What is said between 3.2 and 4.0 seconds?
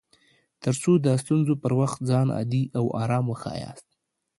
وښياست